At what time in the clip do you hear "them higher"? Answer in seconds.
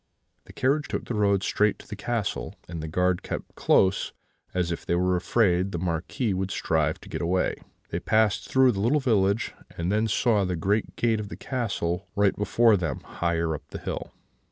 12.77-13.53